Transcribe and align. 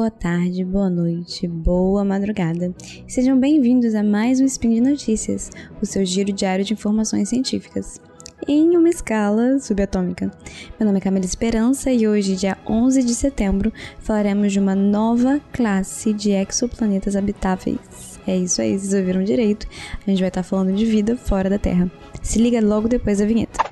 boa 0.00 0.10
tarde, 0.10 0.64
boa 0.64 0.88
noite, 0.88 1.46
boa 1.46 2.02
madrugada. 2.02 2.74
Sejam 3.06 3.38
bem-vindos 3.38 3.94
a 3.94 4.02
mais 4.02 4.40
um 4.40 4.46
Spin 4.46 4.76
de 4.76 4.80
Notícias, 4.80 5.50
o 5.78 5.84
seu 5.84 6.06
giro 6.06 6.32
diário 6.32 6.64
de 6.64 6.72
informações 6.72 7.28
científicas, 7.28 8.00
em 8.48 8.78
uma 8.78 8.88
escala 8.88 9.58
subatômica. 9.58 10.30
Meu 10.78 10.86
nome 10.86 10.96
é 10.96 11.02
Camila 11.02 11.26
Esperança 11.26 11.92
e 11.92 12.08
hoje, 12.08 12.34
dia 12.34 12.56
11 12.66 13.02
de 13.02 13.14
setembro, 13.14 13.70
falaremos 13.98 14.54
de 14.54 14.58
uma 14.58 14.74
nova 14.74 15.38
classe 15.52 16.14
de 16.14 16.30
exoplanetas 16.30 17.14
habitáveis. 17.14 18.18
É 18.26 18.34
isso 18.34 18.62
aí, 18.62 18.78
vocês 18.78 18.94
ouviram 18.94 19.22
direito. 19.22 19.66
A 20.06 20.08
gente 20.08 20.20
vai 20.20 20.28
estar 20.28 20.42
falando 20.42 20.74
de 20.74 20.86
vida 20.86 21.14
fora 21.14 21.50
da 21.50 21.58
Terra. 21.58 21.92
Se 22.22 22.38
liga 22.38 22.58
logo 22.62 22.88
depois 22.88 23.18
da 23.18 23.26
vinheta. 23.26 23.62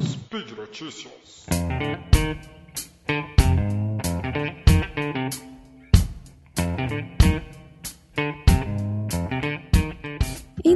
Speed 0.00 0.50
Notícias. 0.58 1.12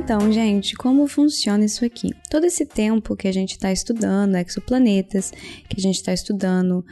Então, 0.07 0.31
gente, 0.31 0.77
como 0.77 1.09
funciona 1.09 1.65
isso 1.65 1.85
aqui? 1.85 2.15
Todo 2.31 2.47
esse 2.47 2.65
tempo 2.65 3.17
que 3.17 3.27
a 3.27 3.33
gente 3.33 3.55
está 3.55 3.73
estudando 3.73 4.37
exoplanetas, 4.37 5.33
que 5.69 5.81
a 5.81 5.83
gente 5.83 5.97
está 5.97 6.13
estudando 6.15 6.85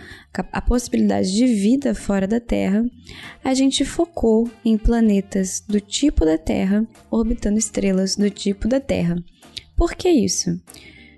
a 0.50 0.60
possibilidade 0.60 1.32
de 1.32 1.46
vida 1.46 1.94
fora 1.94 2.26
da 2.26 2.40
Terra, 2.40 2.84
a 3.44 3.54
gente 3.54 3.84
focou 3.84 4.50
em 4.64 4.76
planetas 4.76 5.62
do 5.64 5.80
tipo 5.80 6.24
da 6.24 6.36
Terra 6.36 6.84
orbitando 7.08 7.56
estrelas 7.56 8.16
do 8.16 8.28
tipo 8.28 8.66
da 8.66 8.80
Terra. 8.80 9.14
Por 9.76 9.94
que 9.94 10.08
isso? 10.08 10.60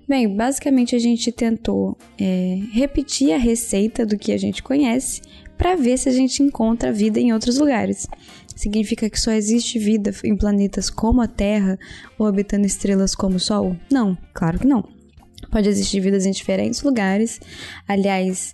Bem, 0.07 0.35
basicamente 0.35 0.95
a 0.95 0.99
gente 0.99 1.31
tentou 1.31 1.97
é, 2.15 2.59
repetir 2.73 3.33
a 3.33 3.39
receita 3.39 4.05
do 4.05 4.19
que 4.19 4.31
a 4.31 4.37
gente 4.37 4.61
conhece 4.61 5.19
para 5.57 5.75
ver 5.75 5.97
se 5.97 6.07
a 6.07 6.11
gente 6.11 6.43
encontra 6.43 6.93
vida 6.93 7.19
em 7.19 7.33
outros 7.33 7.57
lugares 7.57 8.07
significa 8.57 9.09
que 9.09 9.19
só 9.19 9.31
existe 9.31 9.79
vida 9.79 10.11
em 10.23 10.35
planetas 10.35 10.89
como 10.89 11.21
a 11.21 11.27
Terra 11.27 11.79
ou 12.17 12.25
orbitando 12.25 12.65
estrelas 12.65 13.15
como 13.15 13.37
o 13.37 13.39
Sol? 13.39 13.77
Não, 13.89 14.17
claro 14.33 14.59
que 14.59 14.67
não. 14.67 14.83
Pode 15.49 15.69
existir 15.69 16.01
vidas 16.01 16.25
em 16.25 16.31
diferentes 16.31 16.81
lugares. 16.81 17.39
Aliás, 17.87 18.53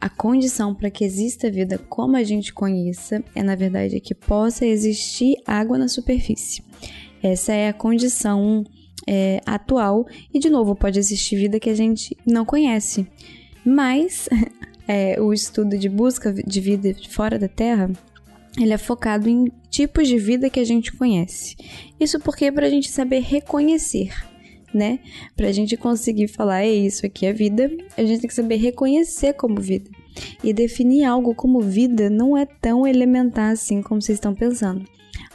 a 0.00 0.08
condição 0.08 0.74
para 0.74 0.90
que 0.90 1.04
exista 1.04 1.50
vida 1.50 1.78
como 1.78 2.16
a 2.16 2.24
gente 2.24 2.52
conheça 2.52 3.22
é, 3.34 3.42
na 3.42 3.54
verdade, 3.54 4.00
que 4.00 4.14
possa 4.14 4.66
existir 4.66 5.36
água 5.46 5.78
na 5.78 5.86
superfície. 5.86 6.64
Essa 7.22 7.52
é 7.52 7.68
a 7.68 7.72
condição 7.72 8.64
é, 9.06 9.40
atual. 9.46 10.06
E, 10.34 10.38
de 10.38 10.50
novo, 10.50 10.74
pode 10.74 10.98
existir 10.98 11.36
vida 11.36 11.60
que 11.60 11.70
a 11.70 11.74
gente 11.74 12.16
não 12.26 12.44
conhece. 12.44 13.06
Mas 13.64 14.28
é, 14.88 15.20
o 15.20 15.32
estudo 15.32 15.78
de 15.78 15.88
busca 15.88 16.32
de 16.32 16.60
vida 16.60 16.94
fora 17.08 17.38
da 17.38 17.48
Terra 17.48 17.90
ele 18.58 18.72
é 18.72 18.78
focado 18.78 19.28
em 19.28 19.50
tipos 19.70 20.06
de 20.06 20.18
vida 20.18 20.50
que 20.50 20.60
a 20.60 20.64
gente 20.64 20.92
conhece. 20.92 21.56
Isso 21.98 22.20
porque 22.20 22.46
é 22.46 22.52
para 22.52 22.66
a 22.66 22.70
gente 22.70 22.90
saber 22.90 23.20
reconhecer, 23.20 24.12
né? 24.72 24.98
Para 25.36 25.48
a 25.48 25.52
gente 25.52 25.76
conseguir 25.76 26.28
falar, 26.28 26.62
é 26.62 26.70
isso 26.70 27.06
aqui 27.06 27.26
é 27.26 27.32
vida, 27.32 27.70
a 27.96 28.04
gente 28.04 28.20
tem 28.20 28.28
que 28.28 28.34
saber 28.34 28.56
reconhecer 28.56 29.32
como 29.34 29.60
vida. 29.60 29.90
E 30.44 30.52
definir 30.52 31.04
algo 31.04 31.34
como 31.34 31.60
vida 31.60 32.10
não 32.10 32.36
é 32.36 32.44
tão 32.44 32.86
elementar 32.86 33.52
assim 33.52 33.80
como 33.80 34.02
vocês 34.02 34.16
estão 34.16 34.34
pensando. 34.34 34.84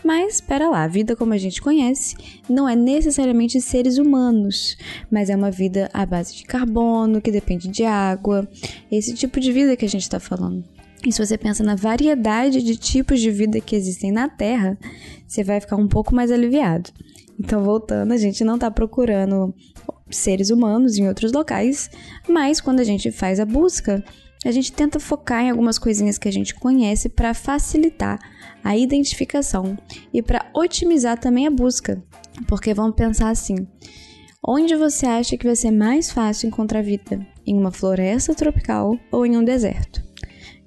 Mas, 0.04 0.36
espera 0.36 0.70
lá, 0.70 0.84
a 0.84 0.88
vida 0.88 1.16
como 1.16 1.34
a 1.34 1.38
gente 1.38 1.62
conhece 1.62 2.16
não 2.48 2.70
é 2.70 2.76
necessariamente 2.76 3.60
seres 3.60 3.98
humanos, 3.98 4.78
mas 5.12 5.30
é 5.30 5.36
uma 5.36 5.50
vida 5.50 5.90
à 5.92 6.06
base 6.06 6.36
de 6.36 6.44
carbono, 6.46 7.20
que 7.20 7.32
depende 7.32 7.68
de 7.68 7.84
água, 7.84 8.48
esse 8.92 9.14
tipo 9.14 9.40
de 9.40 9.52
vida 9.52 9.76
que 9.76 9.86
a 9.86 9.90
gente 9.90 10.04
está 10.04 10.20
falando. 10.20 10.64
E 11.06 11.12
se 11.12 11.24
você 11.24 11.38
pensa 11.38 11.64
na 11.64 11.76
variedade 11.76 12.62
de 12.62 12.76
tipos 12.76 13.20
de 13.20 13.32
vida 13.32 13.62
que 13.62 13.76
existem 13.76 14.12
na 14.12 14.28
Terra, 14.28 14.78
você 15.28 15.44
vai 15.44 15.60
ficar 15.60 15.76
um 15.76 15.88
pouco 15.88 16.14
mais 16.14 16.32
aliviado. 16.32 16.90
Então, 17.40 17.64
voltando, 17.64 18.12
a 18.12 18.18
gente 18.18 18.44
não 18.44 18.56
está 18.56 18.72
procurando 18.72 19.54
seres 20.10 20.50
humanos 20.50 20.98
em 20.98 21.08
outros 21.08 21.32
locais, 21.32 21.90
mas 22.28 22.60
quando 22.60 22.80
a 22.80 22.84
gente 22.84 23.12
faz 23.12 23.40
a 23.40 23.46
busca, 23.46 24.04
a 24.46 24.52
gente 24.52 24.72
tenta 24.72 25.00
focar 25.00 25.44
em 25.44 25.50
algumas 25.50 25.78
coisinhas 25.78 26.18
que 26.18 26.28
a 26.28 26.32
gente 26.32 26.56
conhece 26.56 27.10
para 27.10 27.34
facilitar 27.34 28.20
a 28.64 28.78
identificação 28.78 29.78
e 30.14 30.22
para 30.22 30.50
otimizar 30.54 31.20
também 31.20 31.46
a 31.46 31.52
busca. 31.52 32.02
Porque 32.48 32.74
vamos 32.74 32.96
pensar 32.96 33.30
assim: 33.30 33.68
onde 34.46 34.76
você 34.76 35.06
acha 35.06 35.38
que 35.38 35.46
vai 35.46 35.56
ser 35.56 35.72
mais 35.72 36.12
fácil 36.12 36.48
encontrar 36.48 36.82
vida? 36.82 37.26
Em 37.46 37.58
uma 37.58 37.72
floresta 37.72 38.34
tropical 38.34 38.98
ou 39.12 39.26
em 39.26 39.38
um 39.38 39.44
deserto? 39.44 40.07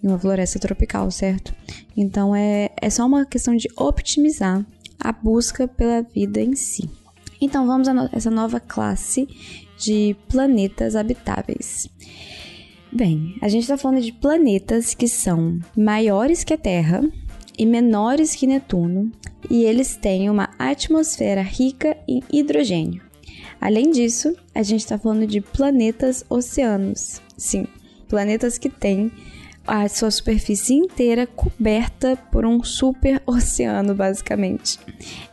Em 0.02 0.08
uma 0.08 0.18
floresta 0.18 0.58
tropical, 0.58 1.10
certo? 1.10 1.54
Então 1.96 2.34
é, 2.34 2.70
é 2.80 2.90
só 2.90 3.06
uma 3.06 3.24
questão 3.24 3.54
de 3.54 3.68
optimizar 3.76 4.64
a 4.98 5.12
busca 5.12 5.66
pela 5.66 6.02
vida 6.02 6.40
em 6.40 6.54
si. 6.54 6.88
Então 7.40 7.66
vamos 7.66 7.88
a 7.88 7.94
no 7.94 8.08
essa 8.12 8.30
nova 8.30 8.60
classe 8.60 9.26
de 9.78 10.14
planetas 10.28 10.94
habitáveis. 10.94 11.88
Bem, 12.92 13.36
a 13.40 13.48
gente 13.48 13.62
está 13.62 13.78
falando 13.78 14.00
de 14.00 14.12
planetas 14.12 14.94
que 14.94 15.08
são 15.08 15.58
maiores 15.76 16.44
que 16.44 16.52
a 16.52 16.58
Terra 16.58 17.02
e 17.56 17.64
menores 17.64 18.34
que 18.34 18.46
Netuno, 18.46 19.12
e 19.48 19.64
eles 19.64 19.96
têm 19.96 20.28
uma 20.28 20.50
atmosfera 20.58 21.42
rica 21.42 21.96
em 22.08 22.22
hidrogênio. 22.32 23.02
Além 23.60 23.90
disso, 23.90 24.34
a 24.54 24.62
gente 24.62 24.80
está 24.80 24.98
falando 24.98 25.26
de 25.26 25.40
planetas 25.40 26.24
oceanos. 26.28 27.20
Sim, 27.36 27.66
planetas 28.08 28.58
que 28.58 28.68
têm 28.68 29.12
a 29.66 29.88
sua 29.88 30.10
superfície 30.10 30.74
inteira 30.74 31.26
coberta 31.26 32.16
por 32.30 32.44
um 32.44 32.62
super 32.62 33.22
oceano, 33.26 33.94
basicamente. 33.94 34.78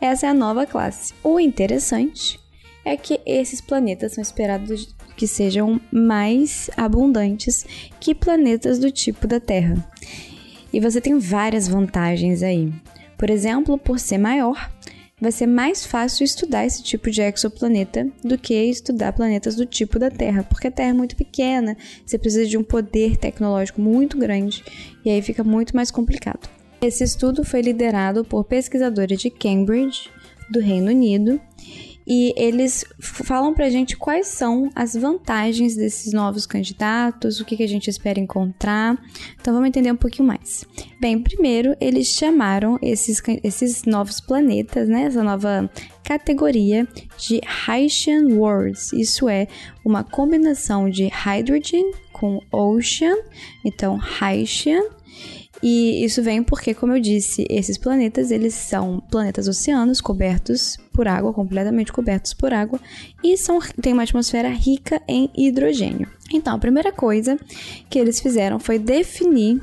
Essa 0.00 0.26
é 0.26 0.30
a 0.30 0.34
nova 0.34 0.66
classe. 0.66 1.12
O 1.22 1.40
interessante 1.40 2.38
é 2.84 2.96
que 2.96 3.20
esses 3.26 3.60
planetas 3.60 4.14
são 4.14 4.22
esperados 4.22 4.94
que 5.16 5.26
sejam 5.26 5.80
mais 5.90 6.70
abundantes 6.76 7.66
que 7.98 8.14
planetas 8.14 8.78
do 8.78 8.90
tipo 8.90 9.26
da 9.26 9.40
Terra. 9.40 9.76
E 10.72 10.80
você 10.80 11.00
tem 11.00 11.18
várias 11.18 11.66
vantagens 11.66 12.42
aí. 12.42 12.72
Por 13.16 13.30
exemplo, 13.30 13.76
por 13.76 13.98
ser 13.98 14.18
maior, 14.18 14.70
vai 15.20 15.32
ser 15.32 15.46
mais 15.46 15.84
fácil 15.84 16.24
estudar 16.24 16.64
esse 16.64 16.82
tipo 16.82 17.10
de 17.10 17.20
exoplaneta 17.20 18.08
do 18.22 18.38
que 18.38 18.54
estudar 18.54 19.12
planetas 19.12 19.56
do 19.56 19.66
tipo 19.66 19.98
da 19.98 20.10
Terra, 20.10 20.42
porque 20.44 20.68
a 20.68 20.70
Terra 20.70 20.90
é 20.90 20.94
muito 20.94 21.16
pequena, 21.16 21.76
você 22.04 22.18
precisa 22.18 22.46
de 22.46 22.56
um 22.56 22.62
poder 22.62 23.16
tecnológico 23.16 23.80
muito 23.80 24.16
grande 24.16 24.64
e 25.04 25.10
aí 25.10 25.20
fica 25.22 25.42
muito 25.42 25.74
mais 25.74 25.90
complicado. 25.90 26.48
Esse 26.80 27.02
estudo 27.02 27.44
foi 27.44 27.60
liderado 27.60 28.24
por 28.24 28.44
pesquisadores 28.44 29.20
de 29.20 29.30
Cambridge, 29.30 30.08
do 30.50 30.60
Reino 30.60 30.90
Unido, 30.90 31.40
e 32.08 32.32
eles 32.38 32.86
falam 32.98 33.52
pra 33.52 33.68
gente 33.68 33.94
quais 33.94 34.28
são 34.28 34.70
as 34.74 34.94
vantagens 34.94 35.76
desses 35.76 36.14
novos 36.14 36.46
candidatos, 36.46 37.38
o 37.38 37.44
que, 37.44 37.54
que 37.54 37.62
a 37.62 37.68
gente 37.68 37.90
espera 37.90 38.18
encontrar. 38.18 38.96
Então 39.38 39.52
vamos 39.52 39.68
entender 39.68 39.92
um 39.92 39.96
pouquinho 39.96 40.26
mais. 40.26 40.64
Bem, 40.98 41.22
primeiro 41.22 41.76
eles 41.78 42.06
chamaram 42.06 42.78
esses, 42.80 43.22
esses 43.44 43.84
novos 43.84 44.22
planetas, 44.22 44.88
né, 44.88 45.02
essa 45.02 45.22
nova 45.22 45.70
categoria 46.02 46.88
de 47.18 47.42
Haitian 47.66 48.28
Worlds. 48.30 48.94
Isso 48.94 49.28
é 49.28 49.46
uma 49.84 50.02
combinação 50.02 50.88
de 50.88 51.08
hydrogen 51.08 51.92
com 52.10 52.40
ocean, 52.50 53.16
então 53.62 54.00
Haitian 54.18 54.82
e 55.62 56.04
isso 56.04 56.22
vem 56.22 56.42
porque, 56.42 56.72
como 56.72 56.92
eu 56.92 57.00
disse, 57.00 57.44
esses 57.50 57.76
planetas, 57.76 58.30
eles 58.30 58.54
são 58.54 59.00
planetas 59.10 59.48
oceanos 59.48 60.00
cobertos 60.00 60.76
por 60.92 61.08
água, 61.08 61.32
completamente 61.32 61.92
cobertos 61.92 62.32
por 62.32 62.52
água, 62.52 62.80
e 63.22 63.36
são, 63.36 63.58
têm 63.80 63.92
uma 63.92 64.04
atmosfera 64.04 64.48
rica 64.48 65.02
em 65.08 65.30
hidrogênio. 65.36 66.08
Então, 66.32 66.54
a 66.54 66.58
primeira 66.58 66.92
coisa 66.92 67.38
que 67.90 67.98
eles 67.98 68.20
fizeram 68.20 68.58
foi 68.58 68.78
definir 68.78 69.60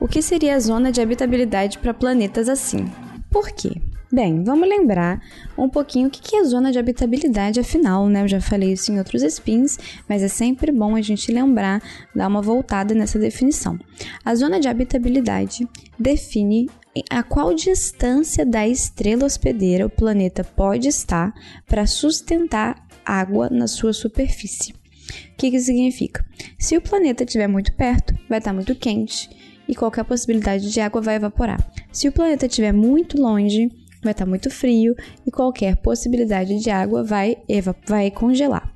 o 0.00 0.08
que 0.08 0.22
seria 0.22 0.54
a 0.54 0.60
zona 0.60 0.90
de 0.90 1.00
habitabilidade 1.00 1.78
para 1.78 1.92
planetas 1.92 2.48
assim. 2.48 2.86
Por 3.30 3.50
quê? 3.50 3.80
Bem, 4.14 4.44
vamos 4.44 4.68
lembrar 4.68 5.20
um 5.58 5.68
pouquinho 5.68 6.06
o 6.06 6.10
que 6.10 6.36
é 6.36 6.44
zona 6.44 6.70
de 6.70 6.78
habitabilidade, 6.78 7.58
afinal, 7.58 8.08
né? 8.08 8.22
Eu 8.22 8.28
já 8.28 8.40
falei 8.40 8.72
isso 8.72 8.92
em 8.92 8.98
outros 8.98 9.24
spins, 9.24 9.76
mas 10.08 10.22
é 10.22 10.28
sempre 10.28 10.70
bom 10.70 10.94
a 10.94 11.02
gente 11.02 11.32
lembrar, 11.32 11.82
dar 12.14 12.28
uma 12.28 12.40
voltada 12.40 12.94
nessa 12.94 13.18
definição. 13.18 13.76
A 14.24 14.32
zona 14.36 14.60
de 14.60 14.68
habitabilidade 14.68 15.68
define 15.98 16.70
a 17.10 17.24
qual 17.24 17.52
distância 17.52 18.46
da 18.46 18.68
estrela 18.68 19.24
hospedeira 19.26 19.84
o 19.84 19.90
planeta 19.90 20.44
pode 20.44 20.86
estar 20.86 21.34
para 21.66 21.84
sustentar 21.84 22.86
água 23.04 23.50
na 23.50 23.66
sua 23.66 23.92
superfície. 23.92 24.70
O 24.72 25.36
que, 25.36 25.50
que 25.50 25.58
significa? 25.58 26.24
Se 26.56 26.76
o 26.76 26.80
planeta 26.80 27.24
estiver 27.24 27.48
muito 27.48 27.74
perto, 27.74 28.14
vai 28.28 28.38
estar 28.38 28.52
muito 28.52 28.76
quente 28.76 29.28
e 29.68 29.74
qualquer 29.74 30.04
possibilidade 30.04 30.70
de 30.70 30.80
água 30.80 31.00
vai 31.00 31.16
evaporar. 31.16 31.58
Se 31.90 32.06
o 32.06 32.12
planeta 32.12 32.46
estiver 32.46 32.72
muito 32.72 33.20
longe, 33.20 33.70
vai 34.04 34.12
estar 34.12 34.26
muito 34.26 34.50
frio 34.50 34.94
e 35.26 35.30
qualquer 35.30 35.76
possibilidade 35.76 36.60
de 36.60 36.70
água 36.70 37.02
vai, 37.02 37.38
vai 37.86 38.10
congelar. 38.10 38.72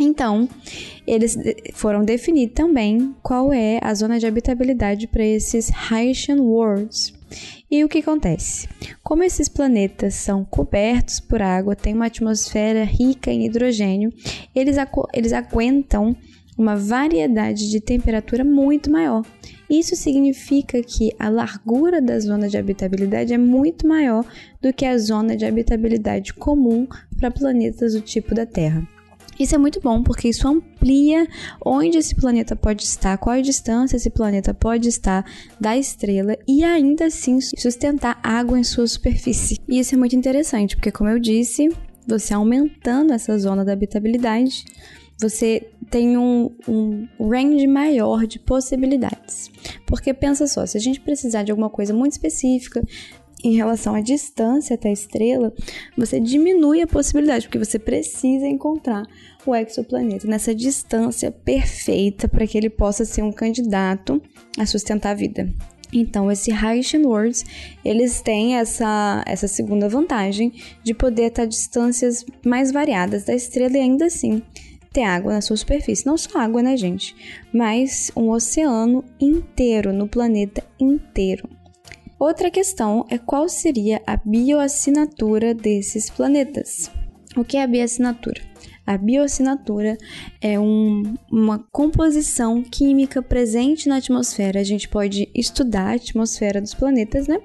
Então, 0.00 0.48
eles 1.06 1.36
foram 1.74 2.04
definir 2.04 2.48
também 2.48 3.14
qual 3.22 3.52
é 3.52 3.80
a 3.82 3.92
zona 3.94 4.18
de 4.18 4.26
habitabilidade 4.26 5.08
para 5.08 5.24
esses 5.24 5.70
Haitian 5.90 6.36
Worlds. 6.36 7.12
E 7.70 7.84
o 7.84 7.88
que 7.88 7.98
acontece? 7.98 8.68
Como 9.02 9.22
esses 9.22 9.48
planetas 9.48 10.14
são 10.14 10.44
cobertos 10.44 11.20
por 11.20 11.42
água, 11.42 11.76
têm 11.76 11.94
uma 11.94 12.06
atmosfera 12.06 12.84
rica 12.84 13.30
em 13.30 13.44
hidrogênio, 13.44 14.12
eles, 14.54 14.76
eles 15.12 15.32
aguentam 15.32 16.16
uma 16.56 16.76
variedade 16.76 17.70
de 17.70 17.80
temperatura 17.80 18.44
muito 18.44 18.90
maior. 18.90 19.24
Isso 19.68 19.94
significa 19.94 20.82
que 20.82 21.14
a 21.18 21.28
largura 21.28 22.00
da 22.00 22.18
zona 22.18 22.48
de 22.48 22.56
habitabilidade 22.56 23.34
é 23.34 23.38
muito 23.38 23.86
maior 23.86 24.24
do 24.62 24.72
que 24.72 24.84
a 24.86 24.96
zona 24.96 25.36
de 25.36 25.44
habitabilidade 25.44 26.32
comum 26.32 26.86
para 27.18 27.30
planetas 27.30 27.92
do 27.92 28.00
tipo 28.00 28.34
da 28.34 28.46
Terra. 28.46 28.86
Isso 29.38 29.54
é 29.54 29.58
muito 29.58 29.80
bom 29.80 30.02
porque 30.02 30.28
isso 30.28 30.48
amplia 30.48 31.28
onde 31.64 31.96
esse 31.96 32.14
planeta 32.14 32.56
pode 32.56 32.82
estar, 32.82 33.16
qual 33.18 33.40
distância 33.40 33.96
esse 33.96 34.10
planeta 34.10 34.52
pode 34.52 34.88
estar 34.88 35.24
da 35.60 35.76
estrela 35.76 36.36
e 36.46 36.64
ainda 36.64 37.06
assim 37.06 37.40
sustentar 37.40 38.18
água 38.20 38.58
em 38.58 38.64
sua 38.64 38.86
superfície. 38.86 39.60
E 39.68 39.78
isso 39.78 39.94
é 39.94 39.98
muito 39.98 40.16
interessante 40.16 40.74
porque, 40.74 40.90
como 40.90 41.08
eu 41.08 41.20
disse, 41.20 41.68
você 42.04 42.34
aumentando 42.34 43.12
essa 43.12 43.38
zona 43.38 43.64
da 43.64 43.72
habitabilidade, 43.72 44.64
você 45.20 45.68
tem 45.90 46.16
um, 46.16 46.50
um 46.68 47.08
range 47.18 47.66
maior 47.66 48.26
de 48.26 48.38
possibilidades. 48.38 49.50
Porque 49.86 50.14
pensa 50.14 50.46
só, 50.46 50.64
se 50.64 50.76
a 50.76 50.80
gente 50.80 51.00
precisar 51.00 51.42
de 51.42 51.50
alguma 51.50 51.70
coisa 51.70 51.92
muito 51.92 52.12
específica, 52.12 52.82
em 53.42 53.54
relação 53.54 53.94
à 53.94 54.00
distância 54.00 54.74
até 54.74 54.88
a 54.88 54.92
estrela, 54.92 55.52
você 55.96 56.18
diminui 56.18 56.82
a 56.82 56.86
possibilidade, 56.86 57.46
porque 57.46 57.58
você 57.58 57.78
precisa 57.78 58.46
encontrar 58.46 59.06
o 59.46 59.54
exoplaneta 59.54 60.26
nessa 60.26 60.54
distância 60.54 61.30
perfeita 61.30 62.28
para 62.28 62.46
que 62.46 62.58
ele 62.58 62.68
possa 62.68 63.04
ser 63.04 63.22
um 63.22 63.32
candidato 63.32 64.20
a 64.58 64.66
sustentar 64.66 65.10
a 65.10 65.14
vida. 65.14 65.48
Então, 65.92 66.30
esse 66.30 66.52
Haitian 66.52 67.02
Worlds, 67.02 67.44
eles 67.84 68.20
têm 68.20 68.56
essa, 68.56 69.22
essa 69.26 69.48
segunda 69.48 69.88
vantagem 69.88 70.52
de 70.82 70.92
poder 70.92 71.28
estar 71.28 71.44
a 71.44 71.46
distâncias 71.46 72.26
mais 72.44 72.70
variadas 72.70 73.24
da 73.24 73.34
estrela 73.34 73.78
e 73.78 73.80
ainda 73.80 74.06
assim 74.06 74.42
ter 74.92 75.02
água 75.02 75.32
na 75.32 75.40
sua 75.40 75.56
superfície. 75.56 76.06
Não 76.06 76.16
só 76.16 76.38
água, 76.38 76.62
né, 76.62 76.76
gente? 76.76 77.14
Mas 77.52 78.10
um 78.16 78.30
oceano 78.30 79.04
inteiro, 79.20 79.92
no 79.92 80.08
planeta 80.08 80.64
inteiro. 80.78 81.48
Outra 82.18 82.50
questão 82.50 83.06
é 83.08 83.16
qual 83.16 83.48
seria 83.48 84.02
a 84.06 84.16
bioassinatura 84.16 85.54
desses 85.54 86.10
planetas. 86.10 86.90
O 87.36 87.44
que 87.44 87.56
é 87.56 87.62
a 87.62 87.66
bioassinatura? 87.66 88.40
A 88.84 88.96
bioassinatura 88.96 89.98
é 90.40 90.58
um, 90.58 91.14
uma 91.30 91.58
composição 91.70 92.62
química 92.62 93.20
presente 93.20 93.86
na 93.86 93.96
atmosfera. 93.98 94.58
A 94.58 94.64
gente 94.64 94.88
pode 94.88 95.30
estudar 95.34 95.88
a 95.88 95.94
atmosfera 95.96 96.58
dos 96.58 96.72
planetas, 96.72 97.28
né? 97.28 97.38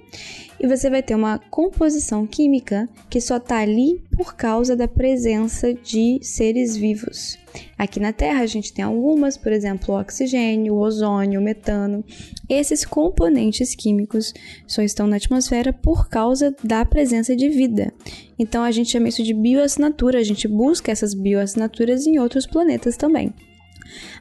E 0.64 0.68
você 0.68 0.90
vai 0.90 1.04
ter 1.04 1.14
uma 1.14 1.40
composição 1.50 2.26
química 2.26 2.88
que 3.10 3.20
só 3.20 3.36
está 3.36 3.58
ali 3.58 4.02
por 4.16 4.34
causa 4.34 4.78
da 4.78 4.88
presença 4.88 5.74
de 5.74 6.20
seres 6.22 6.78
vivos. 6.78 7.38
Aqui 7.78 8.00
na 8.00 8.14
Terra 8.14 8.40
a 8.40 8.46
gente 8.46 8.72
tem 8.72 8.86
algumas, 8.86 9.36
por 9.36 9.52
exemplo, 9.52 9.94
o 9.94 10.00
oxigênio, 10.00 10.74
o 10.74 10.80
ozônio, 10.80 11.42
o 11.42 11.44
metano. 11.44 12.02
Esses 12.48 12.86
componentes 12.86 13.76
químicos 13.76 14.34
só 14.66 14.82
estão 14.82 15.06
na 15.06 15.18
atmosfera 15.18 15.74
por 15.74 16.08
causa 16.08 16.56
da 16.64 16.86
presença 16.86 17.36
de 17.36 17.50
vida. 17.50 17.94
Então 18.40 18.64
a 18.64 18.72
gente 18.72 18.90
chama 18.90 19.10
isso 19.10 19.22
de 19.22 19.34
bioassinatura, 19.34 20.18
a 20.18 20.24
gente 20.24 20.48
busca 20.48 20.94
essas 20.94 21.14
bioassinaturas 21.14 22.08
em 22.08 22.20
outros 22.20 22.48
planetas 22.48 22.96
também. 22.96 23.34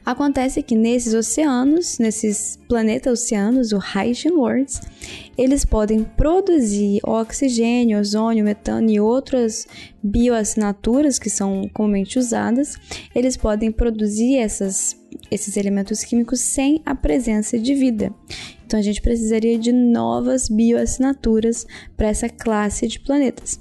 Acontece 0.05 0.61
que 0.61 0.75
nesses 0.75 1.13
oceanos, 1.13 1.97
nesses 1.99 2.59
planetas 2.67 3.21
oceanos, 3.21 3.71
o 3.71 3.79
Haitian 3.79 4.33
Worlds, 4.33 4.81
eles 5.37 5.63
podem 5.65 6.03
produzir 6.03 6.99
oxigênio, 7.03 7.99
ozônio, 7.99 8.43
metano 8.43 8.89
e 8.89 8.99
outras 8.99 9.67
bioassinaturas 10.01 11.17
que 11.17 11.29
são 11.29 11.69
comumente 11.73 12.19
usadas. 12.19 12.75
Eles 13.15 13.37
podem 13.37 13.71
produzir 13.71 14.37
essas, 14.37 14.97
esses 15.31 15.55
elementos 15.55 16.03
químicos 16.03 16.39
sem 16.39 16.81
a 16.85 16.93
presença 16.93 17.57
de 17.57 17.73
vida. 17.73 18.13
Então 18.65 18.79
a 18.79 18.83
gente 18.83 19.01
precisaria 19.01 19.57
de 19.57 19.71
novas 19.71 20.49
bioassinaturas 20.49 21.65
para 21.95 22.07
essa 22.07 22.27
classe 22.27 22.87
de 22.87 22.99
planetas. 22.99 23.59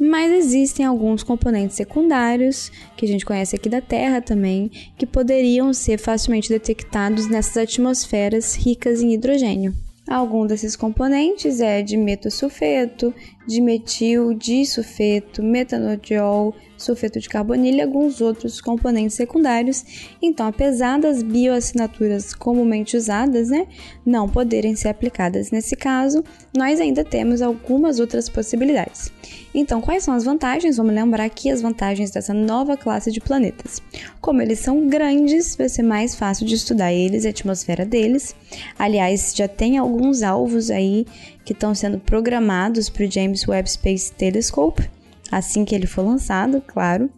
Mas 0.00 0.32
existem 0.32 0.84
alguns 0.84 1.22
componentes 1.22 1.76
secundários, 1.76 2.70
que 2.96 3.04
a 3.04 3.08
gente 3.08 3.26
conhece 3.26 3.54
aqui 3.54 3.68
da 3.68 3.80
Terra 3.80 4.20
também, 4.20 4.70
que 4.96 5.06
poderiam 5.06 5.72
ser 5.72 5.98
facilmente 5.98 6.48
detectados 6.48 7.28
nessas 7.28 7.56
atmosferas 7.56 8.54
ricas 8.54 9.02
em 9.02 9.12
hidrogênio. 9.12 9.74
Algum 10.08 10.46
desses 10.46 10.74
componentes 10.74 11.60
é 11.60 11.80
dimetossulfeto, 11.80 13.14
dimetil 13.46 14.34
disulfeto, 14.34 15.42
metanodiol, 15.42 16.54
sulfeto 16.76 17.20
de 17.20 17.28
carbonilo 17.28 17.78
e 17.78 17.80
alguns 17.80 18.20
outros 18.20 18.60
componentes 18.60 19.16
secundários. 19.16 19.84
Então, 20.20 20.46
apesar 20.46 20.98
das 20.98 21.22
bioassinaturas 21.22 22.34
comumente 22.34 22.96
usadas, 22.96 23.48
né, 23.48 23.66
não 24.04 24.28
poderem 24.28 24.74
ser 24.74 24.88
aplicadas 24.88 25.50
nesse 25.50 25.76
caso, 25.76 26.22
nós 26.56 26.80
ainda 26.80 27.04
temos 27.04 27.40
algumas 27.40 28.00
outras 28.00 28.28
possibilidades. 28.28 29.12
Então, 29.54 29.80
quais 29.80 30.02
são 30.02 30.14
as 30.14 30.24
vantagens? 30.24 30.78
Vamos 30.78 30.94
lembrar 30.94 31.24
aqui 31.24 31.50
as 31.50 31.60
vantagens 31.60 32.10
dessa 32.10 32.32
nova 32.32 32.76
classe 32.76 33.12
de 33.12 33.20
planetas. 33.20 33.82
Como 34.20 34.40
eles 34.40 34.58
são 34.58 34.88
grandes, 34.88 35.56
vai 35.56 35.68
ser 35.68 35.82
mais 35.82 36.14
fácil 36.14 36.46
de 36.46 36.54
estudar 36.54 36.92
eles 36.92 37.26
a 37.26 37.28
atmosfera 37.30 37.84
deles. 37.84 38.34
Aliás, 38.78 39.34
já 39.36 39.46
tem 39.46 39.76
alguns 39.76 40.22
alvos 40.22 40.70
aí 40.70 41.06
que 41.44 41.52
estão 41.52 41.74
sendo 41.74 41.98
programados 41.98 42.88
para 42.88 43.04
o 43.04 43.10
James 43.10 43.46
Webb 43.46 43.70
Space 43.70 44.12
Telescope 44.12 44.88
assim 45.32 45.64
que 45.64 45.74
ele 45.74 45.86
for 45.86 46.02
lançado, 46.02 46.62
claro. 46.66 47.10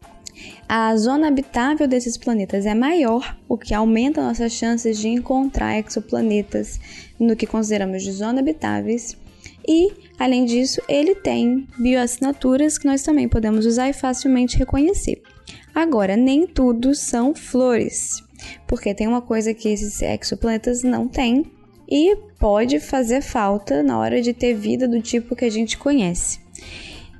A 0.69 0.97
zona 0.97 1.29
habitável 1.29 1.87
desses 1.89 2.17
planetas 2.17 2.65
é 2.65 2.75
maior, 2.75 3.37
o 3.49 3.59
que 3.59 3.75
aumenta 3.75 4.23
nossas 4.23 4.53
chances 4.53 4.99
de 4.99 5.09
encontrar 5.09 5.79
exoplanetas 5.79 6.81
no 7.19 7.37
que 7.37 7.47
consideramos 7.47 8.03
de 8.03 8.13
zona 8.13 8.41
habitáveis. 8.41 9.17
E, 9.67 9.93
além 10.19 10.45
disso, 10.45 10.81
ele 10.89 11.15
tem 11.15 11.67
bioassinaturas 11.79 12.79
que 12.79 12.87
nós 12.87 13.03
também 13.03 13.29
podemos 13.29 13.67
usar 13.67 13.89
e 13.89 13.93
facilmente 13.93 14.59
reconhecer. 14.59 15.23
Agora, 15.75 16.17
nem 16.17 16.47
tudo 16.47 16.95
são 16.95 17.35
flores, 17.35 18.23
porque 18.67 18.95
tem 18.95 19.07
uma 19.07 19.23
coisa 19.23 19.55
que 19.55 19.69
esses 19.69 20.01
exoplanetas 20.03 20.83
não 20.83 21.09
têm 21.09 21.51
e 21.89 22.17
pode 22.39 22.81
fazer 22.81 23.21
falta 23.21 23.83
na 23.83 23.99
hora 23.99 24.21
de 24.21 24.33
ter 24.33 24.55
vida 24.55 24.89
do 24.89 25.01
tipo 25.01 25.37
que 25.37 25.45
a 25.45 25.51
gente 25.51 25.77
conhece. 25.79 26.41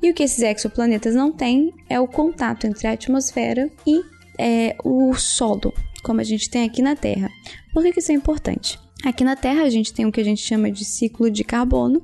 E 0.03 0.11
o 0.11 0.15
que 0.15 0.23
esses 0.23 0.43
exoplanetas 0.43 1.15
não 1.15 1.33
têm 1.33 1.73
é 1.89 1.99
o 1.99 2.07
contato 2.07 2.67
entre 2.67 2.87
a 2.87 2.93
atmosfera 2.93 3.71
e 3.87 4.03
é, 4.39 4.77
o 4.85 5.15
solo, 5.15 5.73
como 6.05 6.21
a 6.21 6.25
gente 6.25 6.49
tem 6.49 6.65
aqui 6.65 6.83
na 6.83 6.95
Terra. 6.95 7.29
Por 7.73 7.83
que, 7.83 7.99
isso 7.99 8.13
é 8.13 8.15
importante? 8.15 8.79
Aqui 9.05 9.23
na 9.23 9.37
Terra 9.37 9.65
a 9.65 9.71
gente 9.71 9.93
tem 9.93 10.07
o 10.07 10.13
que 10.13 10.21
a 10.21 10.25
gente 10.25 10.41
chama 10.41 10.71
de 10.71 10.85
ciclo 10.85 11.31
de 11.31 11.45
carbono, 11.45 12.01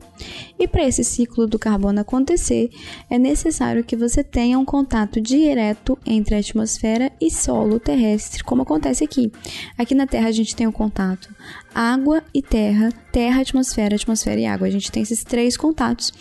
e 0.59 0.69
para 0.69 0.87
esse 0.87 1.03
ciclo 1.03 1.47
do 1.47 1.59
carbono 1.59 2.01
acontecer, 2.01 2.69
é 3.09 3.19
necessário 3.19 3.85
que 3.85 3.97
você 3.97 4.23
tenha 4.23 4.59
um 4.59 4.65
contato 4.65 5.21
direto 5.21 5.97
entre 6.05 6.35
a 6.35 6.39
atmosfera 6.39 7.11
e 7.21 7.31
solo 7.31 7.81
terrestre, 7.81 8.45
como 8.45 8.63
acontece 8.63 9.05
aqui. 9.05 9.33
Aqui 9.79 9.95
na 9.95 10.07
Terra 10.07 10.29
a 10.29 10.33
gente 10.33 10.55
tem 10.55 10.67
o 10.67 10.73
contato 10.73 11.35
água 11.75 12.23
e 12.35 12.43
terra, 12.43 12.91
terra, 13.13 13.43
atmosfera, 13.43 13.95
atmosfera 13.95 14.41
e 14.41 14.45
água. 14.45 14.67
A 14.67 14.71
gente 14.71 14.91
tem 14.91 15.03
esses 15.03 15.23
três 15.23 15.57
contatos. 15.57 16.13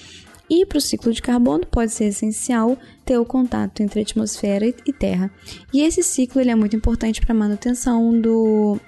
E 0.49 0.65
para 0.65 0.77
o 0.77 0.81
ciclo 0.81 1.13
de 1.13 1.21
carbono 1.21 1.65
pode 1.65 1.91
ser 1.91 2.05
essencial 2.05 2.77
ter 3.05 3.17
o 3.17 3.25
contato 3.25 3.81
entre 3.81 4.01
atmosfera 4.01 4.65
e 4.65 4.93
terra. 4.93 5.31
E 5.73 5.81
esse 5.81 6.01
ciclo 6.01 6.41
ele 6.41 6.49
é 6.49 6.55
muito 6.55 6.75
importante 6.75 7.21
para 7.21 7.33
a 7.33 7.37
manutenção 7.37 8.19
do 8.19 8.79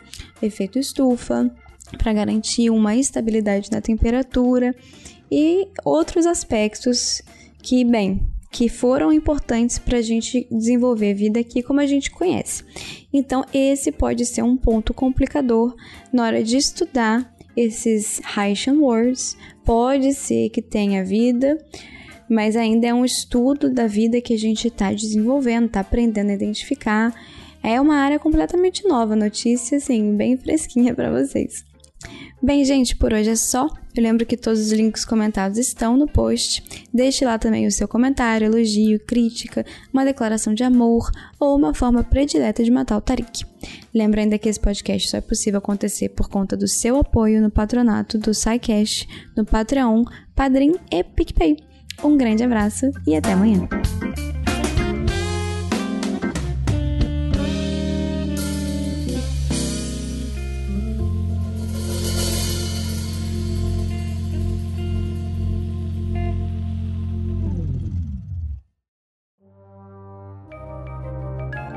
efeito 0.41 0.79
estufa, 0.79 1.53
para 1.97 2.13
garantir 2.13 2.69
uma 2.69 2.95
estabilidade 2.95 3.69
na 3.71 3.81
temperatura 3.81 4.75
e 5.31 5.67
outros 5.85 6.25
aspectos 6.25 7.21
que, 7.61 7.85
bem, 7.85 8.21
que 8.51 8.67
foram 8.67 9.13
importantes 9.13 9.79
para 9.79 9.99
a 9.99 10.01
gente 10.01 10.47
desenvolver 10.51 11.13
vida 11.13 11.39
aqui 11.39 11.63
como 11.63 11.79
a 11.79 11.85
gente 11.85 12.11
conhece. 12.11 12.63
Então, 13.13 13.45
esse 13.53 13.91
pode 13.91 14.25
ser 14.25 14.43
um 14.43 14.57
ponto 14.57 14.93
complicador 14.93 15.75
na 16.11 16.23
hora 16.23 16.43
de 16.43 16.57
estudar 16.57 17.33
esses 17.55 18.22
Haitian 18.24 18.75
words 18.75 19.38
pode 19.65 20.13
ser 20.13 20.50
que 20.50 20.62
tenha 20.62 21.03
vida, 21.03 21.58
mas 22.29 22.55
ainda 22.55 22.88
é 22.88 22.93
um 22.93 23.05
estudo 23.05 23.70
da 23.70 23.88
vida 23.88 24.22
que 24.22 24.34
a 24.34 24.38
gente 24.38 24.67
está 24.67 24.91
desenvolvendo, 24.91 25.65
está 25.65 25.81
aprendendo 25.81 26.29
a 26.29 26.34
identificar. 26.34 27.13
É 27.63 27.79
uma 27.79 27.96
área 27.96 28.17
completamente 28.17 28.88
nova, 28.88 29.15
notícia 29.15 29.77
assim, 29.77 30.15
bem 30.15 30.38
fresquinha 30.38 30.96
para 30.96 31.12
vocês. 31.12 31.63
Bem, 32.41 32.65
gente, 32.65 32.96
por 32.96 33.13
hoje 33.13 33.31
é 33.31 33.36
só. 33.36 33.67
Eu 33.95 34.03
lembro 34.03 34.25
que 34.25 34.38
todos 34.38 34.60
os 34.60 34.71
links 34.71 35.03
comentados 35.03 35.57
estão 35.57 35.98
no 35.98 36.07
post. 36.07 36.63
Deixe 36.93 37.25
lá 37.25 37.38
também 37.38 37.67
o 37.67 37.71
seu 37.71 37.88
comentário, 37.88 38.45
elogio, 38.45 39.00
crítica, 39.00 39.65
uma 39.93 40.05
declaração 40.05 40.53
de 40.53 40.63
amor 40.63 41.12
ou 41.39 41.57
uma 41.57 41.74
forma 41.74 42.03
predileta 42.03 42.63
de 42.63 42.71
matar 42.71 42.98
o 42.98 43.01
Tarik. 43.01 43.45
Lembra 43.93 44.21
ainda 44.21 44.38
que 44.38 44.48
esse 44.48 44.60
podcast 44.60 45.10
só 45.10 45.17
é 45.17 45.21
possível 45.21 45.57
acontecer 45.57 46.10
por 46.10 46.29
conta 46.29 46.55
do 46.55 46.67
seu 46.67 46.98
apoio 46.98 47.41
no 47.41 47.51
patronato 47.51 48.17
do 48.17 48.33
SciCast, 48.33 49.07
no 49.36 49.45
Patreon, 49.45 50.05
Padrim 50.33 50.75
e 50.89 51.03
PicPay. 51.03 51.57
Um 52.03 52.17
grande 52.17 52.43
abraço 52.43 52.89
e 53.05 53.15
até 53.15 53.33
amanhã. 53.33 53.67